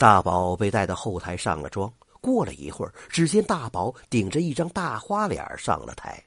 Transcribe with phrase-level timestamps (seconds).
[0.00, 1.92] 大宝被带到后台上了妆。
[2.22, 6.18] 过了一会儿，只见大宝顶着一张大花脸上了台。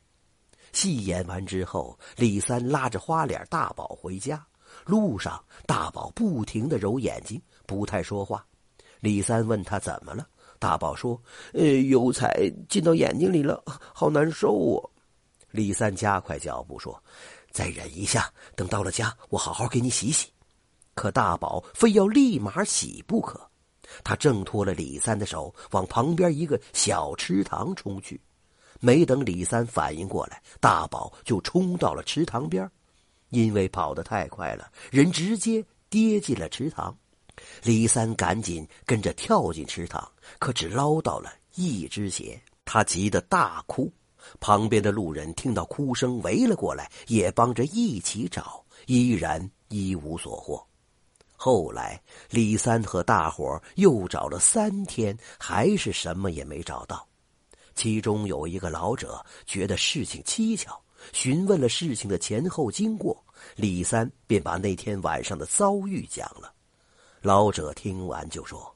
[0.74, 4.46] 戏演完之后，李三拉着花脸大宝回家。
[4.86, 8.46] 路上，大宝不停的揉眼睛，不太说话。
[9.00, 10.28] 李三问他怎么了，
[10.60, 11.20] 大宝说
[11.54, 14.78] ：“呃，油彩进到眼睛里了，好难受啊。”
[15.50, 17.04] 李三加快脚步说
[17.50, 20.32] ：“再忍一下，等到了家，我好好给你洗洗。”
[20.94, 23.50] 可大宝非要立马洗不可。
[24.04, 28.20] 他挣脱了李三的手，往旁边一个小池塘冲去。
[28.80, 32.70] 没等李三反应过来，大宝就冲到了池塘边。
[33.30, 36.96] 因为跑得太快了，人直接跌进了池塘。
[37.64, 42.40] 李三赶紧跟着跳进池塘，可只捞到了一只鞋。
[42.64, 43.92] 他急得大哭。
[44.40, 50.66] 旁边的路人听到哭声，围了过来，也帮着一起找，依然一无所获。
[51.46, 57.06] 后来，李三和大伙又找了三天，还是什么也没找到。
[57.76, 63.22] 其中有一个老者觉得事情蹊跷，询问了事情的前后经过，
[63.58, 66.54] 李三便把那天晚上的遭遇讲了。
[67.22, 68.74] 老者听完就说：“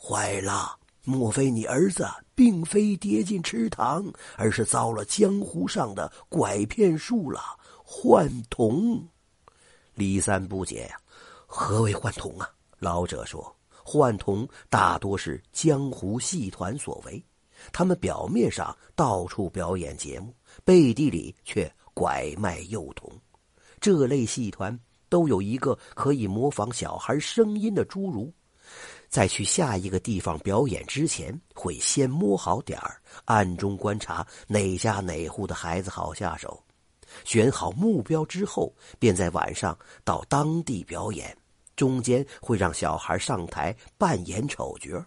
[0.00, 7.40] 坏了，莫非你儿子并非跌进池塘，而是遭了江湖上的拐骗术了？
[7.82, 9.04] 幻童。”
[9.94, 11.00] 李三不解呀。
[11.46, 12.50] 何为幻童啊？
[12.78, 17.24] 老者说：“幻童大多是江湖戏团所为，
[17.72, 23.10] 他们表面上到处表演节目，背地里却拐卖幼童。
[23.80, 28.30] 这类戏团都有一个可以模仿小孩声音的侏儒，
[29.08, 36.62] 在去下一个地方表演之前，会先摸好点儿，暗中观察哪家哪户的孩子好下手。”
[37.24, 41.36] 选好目标之后，便在晚上到当地表演，
[41.74, 45.04] 中间会让小孩上台扮演丑角。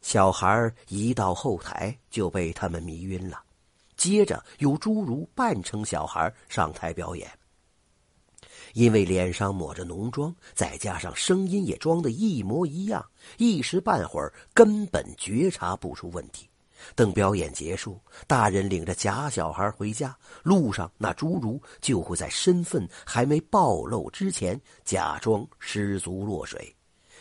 [0.00, 3.42] 小孩一到后台就被他们迷晕了，
[3.96, 7.30] 接着有侏儒扮成小孩上台表演。
[8.74, 13.04] 因为脸上抹着浓妆，再加上声音也装的一模一样，
[13.38, 16.48] 一时半会儿根本觉察不出问题。
[16.94, 26.74] 等表演结束，大人领着假小孩回家，路上那侏儒就会在身份还没暴露之前假装失足落水，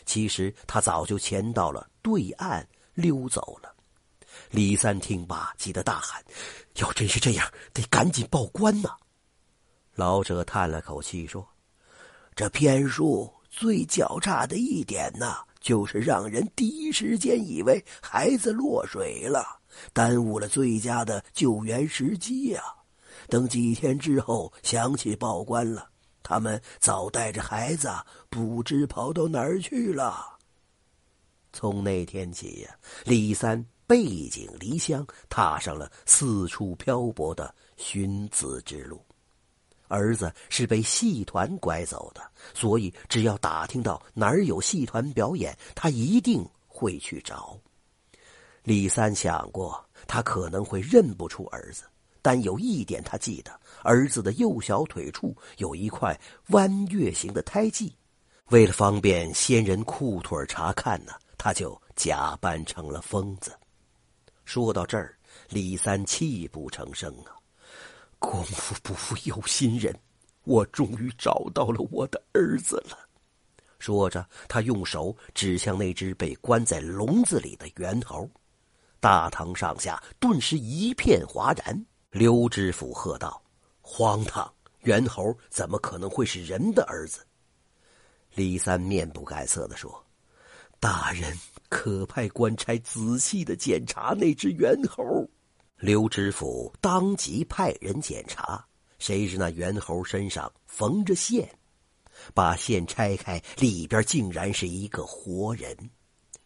[0.05, 3.73] 其实他早就潜到了对岸溜走了。
[4.49, 6.23] 李三听罢，急得大喊
[6.77, 8.89] ：“要真是这样，得赶紧报官呐！”
[9.95, 11.47] 老者叹了口气说
[12.35, 19.43] ：“这骗术最狡诈的一点呢。”就是让人第一时间以为孩子落水了，
[19.93, 22.61] 耽误了最佳的救援时机呀！
[23.29, 25.89] 等几天之后想起报官了，
[26.21, 27.89] 他们早带着孩子
[28.29, 30.37] 不知跑到哪儿去了。
[31.53, 32.75] 从那天起呀，
[33.05, 38.99] 李三背井离乡，踏上了四处漂泊的寻子之路。
[39.93, 42.21] 儿子是被戏团拐走的，
[42.55, 47.55] 所以只要打听到哪儿有戏团表演，他一定会去找。
[48.63, 51.83] 李三想过，他可能会认不出儿子，
[52.23, 53.51] 但有一点他记得：
[53.83, 57.93] 儿子的右小腿处有一块弯月形的胎记。
[58.49, 63.51] 为了方便仙人裤腿查看呢，他就假扮成了疯子。
[64.43, 65.15] 说到这儿，
[65.49, 67.35] 李三泣不成声啊。
[68.23, 69.93] 功夫不负有心人，
[70.45, 72.97] 我终于找到了我的儿子了。
[73.79, 78.29] 说着，他用手指向那只被关在笼子里的猿猴，
[79.01, 81.85] 大堂上下顿时一片哗然。
[82.11, 83.43] 刘知府喝道
[83.83, 84.49] ：“荒唐！
[84.83, 87.27] 猿猴怎么可能会是人的儿子？”
[88.35, 90.01] 李三面不改色的说
[90.79, 95.03] ：“大人可派官差仔细的检查那只猿猴。”
[95.83, 98.65] 刘知府当即派人检查，
[98.99, 101.59] 谁知那猿猴身上缝着线，
[102.33, 105.75] 把线拆开，里边竟然是一个活人。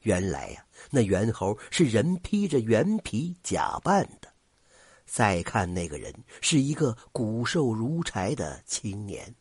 [0.01, 4.27] 原来呀，那猿猴是人披着猿皮假扮的。
[5.06, 9.35] 再看那个人，是一个骨瘦如柴的青年，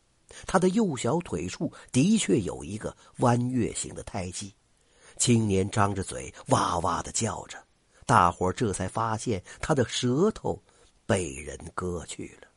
[0.45, 4.53] 他的右小腿处的确有一个弯月形的胎记。
[5.17, 7.57] 青年张着嘴，哇哇的叫着。
[8.07, 10.63] 大伙这才发现他的舌头
[11.05, 12.47] 被人割去了。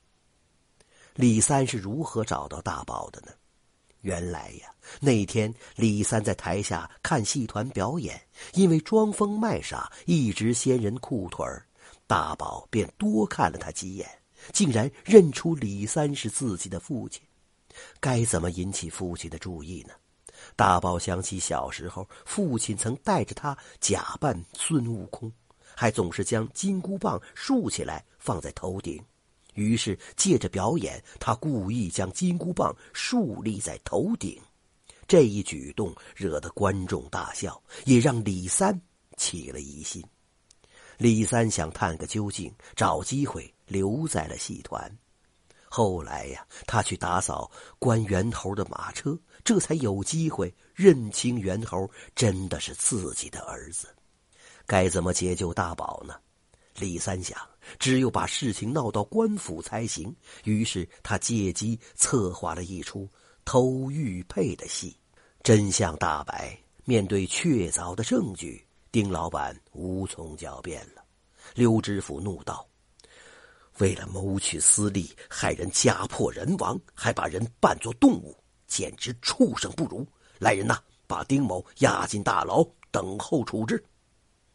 [1.14, 3.32] 李三是如何找到大宝的呢？
[4.02, 8.18] 原来呀，那天李三在台下看戏团表演，
[8.54, 11.66] 因为装疯卖傻，一直掀人裤腿儿
[12.06, 14.08] 大宝便多看了他几眼，
[14.52, 17.20] 竟然认出李三是自己的父亲。
[17.98, 19.94] 该怎么引起父亲的注意呢？
[20.56, 25.32] 大宝想起小时候，父亲曾带着他假扮孙悟空，
[25.74, 29.02] 还总是将金箍棒竖起来放在头顶。
[29.54, 34.40] 于是借着表演，他故意将金箍棒竖立在头顶。
[35.08, 38.80] 这一举动惹得观众大笑，也让李三
[39.16, 40.04] 起了疑心。
[40.98, 44.90] 李三想探个究竟，找机会留在了戏团。
[45.68, 49.18] 后来呀，他去打扫关猿猴的马车。
[49.44, 53.88] 这才有机会认清猿猴真的是自己的儿子，
[54.66, 56.14] 该怎么解救大宝呢？
[56.76, 57.38] 李三想，
[57.78, 60.14] 只有把事情闹到官府才行。
[60.44, 63.08] 于是他借机策划了一出
[63.44, 64.96] 偷玉佩的戏。
[65.42, 71.02] 真相大白，面对确凿的证据，丁老板无从狡辩了。
[71.54, 72.66] 刘知府怒道
[73.78, 78.36] ：“为了谋取私利，害人家破人亡，还把人扮作动物。”
[78.70, 80.06] 简直畜生不如！
[80.38, 80.78] 来人呐，
[81.08, 83.84] 把丁某押进大牢，等候处置。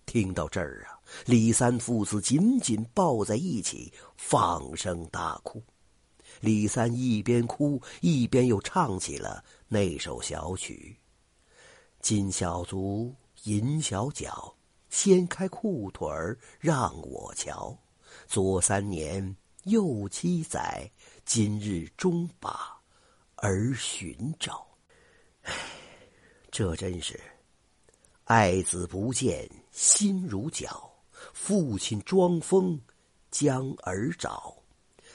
[0.06, 5.62] 听到这儿啊，李三父子紧紧抱在一起，放声大哭。
[6.39, 10.97] 李三一边哭，一边又唱起了那首小曲
[12.01, 13.13] ：“金小足，
[13.44, 14.56] 银小脚，
[14.89, 17.77] 掀开裤腿儿让我瞧。
[18.27, 20.89] 左三年，右七载，
[21.25, 22.73] 今日终把。”
[23.36, 24.66] 而寻找，
[25.44, 25.54] 唉，
[26.50, 27.20] 这真是
[28.24, 30.90] 爱子不见心如绞，
[31.34, 32.80] 父亲装疯
[33.30, 34.56] 将儿找，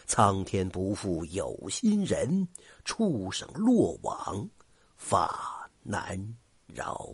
[0.07, 2.47] 苍天不负有心人，
[2.85, 4.49] 畜生落网
[4.97, 6.37] 法难
[6.67, 7.13] 饶。